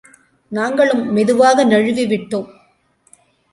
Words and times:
நாங்களும் 0.51 1.03
மெதுவாக 1.11 1.65
நழுவிவிட்டோம். 1.65 2.49